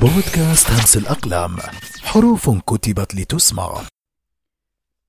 [0.00, 1.50] بودكاست همس الأقلام
[2.02, 3.82] حروف كتبت لتسمع.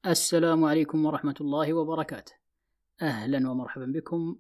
[0.05, 2.33] السلام عليكم ورحمة الله وبركاته.
[3.01, 4.35] أهلا ومرحبا بكم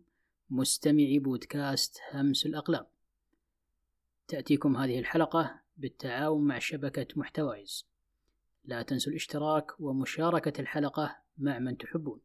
[0.49, 2.85] مستمعي بودكاست همس الأقلام.
[4.27, 7.85] تأتيكم هذه الحلقة بالتعاون مع شبكة محتوايز.
[8.65, 12.19] لا تنسوا الاشتراك ومشاركة الحلقة مع من تحبون.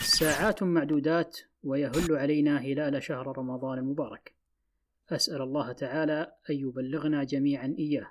[0.00, 4.34] ساعات معدودات ويهل علينا هلال شهر رمضان المبارك.
[5.10, 8.10] أسأل الله تعالى أن يبلغنا جميعا إياه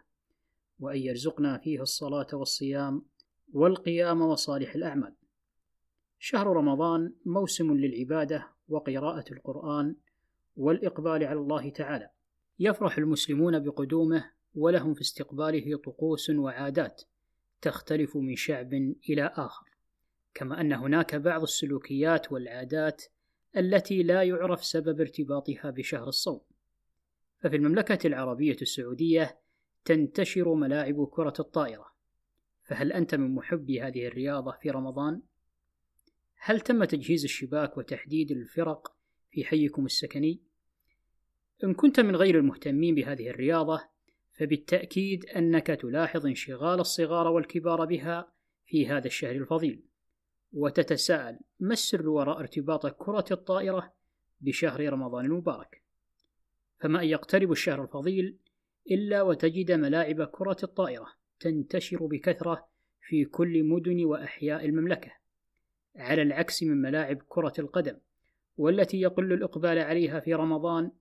[0.80, 3.06] وأن يرزقنا فيه الصلاة والصيام
[3.54, 5.16] والقيام وصالح الأعمال.
[6.20, 9.96] شهر رمضان موسم للعبادة وقراءة القرآن
[10.56, 12.10] والإقبال على الله تعالى.
[12.60, 17.02] يفرح المسلمون بقدومه ولهم في استقباله طقوس وعادات
[17.62, 18.74] تختلف من شعب
[19.10, 19.66] إلى آخر.
[20.34, 23.04] كما أن هناك بعض السلوكيات والعادات
[23.58, 26.42] التي لا يعرف سبب ارتباطها بشهر الصوم.
[27.44, 29.40] ففي المملكة العربية السعودية
[29.86, 31.94] تنتشر ملاعب كرة الطائرة
[32.64, 35.22] فهل أنت من محبي هذه الرياضة في رمضان؟
[36.38, 38.96] هل تم تجهيز الشباك وتحديد الفرق
[39.32, 40.42] في حيكم السكني؟
[41.64, 43.82] إن كنت من غير المهتمين بهذه الرياضة
[44.32, 48.34] فبالتأكيد أنك تلاحظ انشغال الصغار والكبار بها
[48.66, 49.84] في هذا الشهر الفضيل
[50.54, 53.94] وتتساءل ما السر وراء ارتباط كرة الطائرة
[54.42, 55.83] بشهر رمضان المبارك
[56.84, 58.38] فما أن يقترب الشهر الفضيل
[58.92, 61.08] إلا وتجد ملاعب كرة الطائرة
[61.40, 62.68] تنتشر بكثرة
[63.02, 65.12] في كل مدن وأحياء المملكة
[65.96, 67.98] على العكس من ملاعب كرة القدم
[68.58, 70.92] والتي يقل الإقبال عليها في رمضان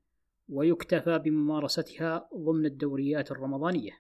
[0.48, 3.92] ويكتفى بممارستها ضمن الدوريات الرمضانية.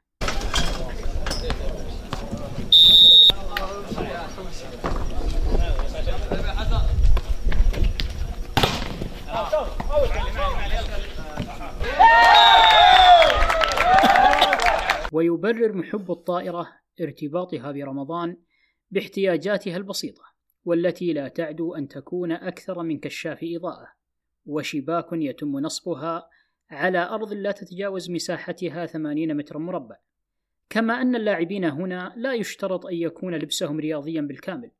[15.22, 16.68] ويبرر محب الطائرة
[17.00, 18.36] ارتباطها برمضان
[18.90, 20.22] باحتياجاتها البسيطة
[20.64, 23.88] والتي لا تعدو أن تكون أكثر من كشاف إضاءة
[24.46, 26.28] وشباك يتم نصبها
[26.70, 29.96] على أرض لا تتجاوز مساحتها 80 متر مربع.
[30.70, 34.70] كما أن اللاعبين هنا لا يشترط أن يكون لبسهم رياضيا بالكامل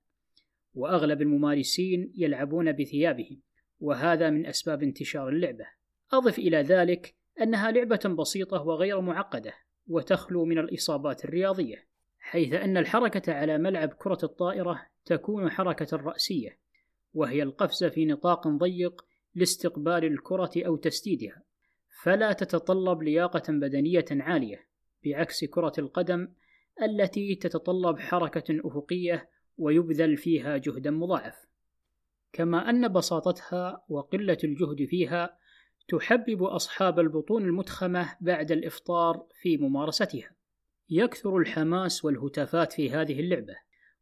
[0.75, 3.41] وأغلب الممارسين يلعبون بثيابهم
[3.81, 5.67] وهذا من أسباب انتشار اللعبة.
[6.13, 9.53] أضف إلى ذلك أنها لعبة بسيطة وغير معقدة
[9.87, 11.87] وتخلو من الإصابات الرياضية
[12.19, 16.59] حيث أن الحركة على ملعب كرة الطائرة تكون حركة رأسية
[17.15, 19.05] وهي القفزة في نطاق ضيق
[19.35, 21.43] لاستقبال الكرة أو تسديدها.
[22.03, 24.67] فلا تتطلب لياقة بدنية عالية
[25.05, 26.29] بعكس كرة القدم
[26.83, 31.47] التي تتطلب حركة أفقية ويبذل فيها جهدا مضاعف.
[32.33, 35.39] كما أن بساطتها وقلة الجهد فيها
[35.89, 40.31] تحبب أصحاب البطون المتخمة بعد الإفطار في ممارستها.
[40.91, 43.55] يكثر الحماس والهتافات في هذه اللعبة،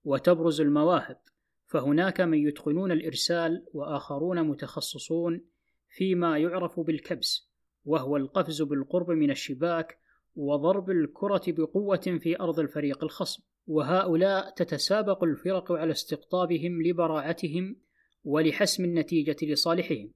[0.05, 1.21] وتبرز المواهب،
[1.67, 5.45] فهناك من يتقنون الإرسال وآخرون متخصصون
[5.89, 7.51] فيما يعرف بالكبس،
[7.85, 9.99] وهو القفز بالقرب من الشباك
[10.37, 17.77] وضرب الكرة بقوة في أرض الفريق الخصم، وهؤلاء تتسابق الفرق على استقطابهم لبراعتهم
[18.25, 20.13] ولحسم النتيجة لصالحهم.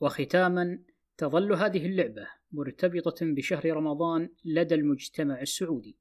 [0.00, 0.78] وختاما
[1.18, 5.96] تظل هذه اللعبة مرتبطة بشهر رمضان لدى المجتمع السعودي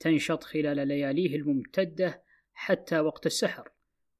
[0.00, 3.68] تنشط خلال لياليه الممتدة حتى وقت السحر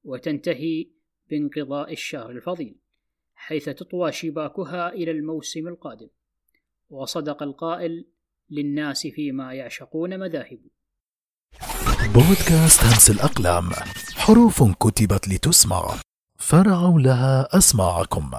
[0.05, 0.91] وتنتهي
[1.31, 2.83] بانقضاء الشهر الفضيل
[3.35, 6.09] حيث تطوى شباكها إلى الموسم القادم.
[6.91, 8.07] وصدق القائل
[8.51, 10.61] للناس فيما يعشقون مذاهب.
[12.15, 13.65] بودكاست همس الأقلام
[14.17, 15.95] حروف كتبت لتسمع
[16.39, 18.31] فرعوا لها أسماعكم.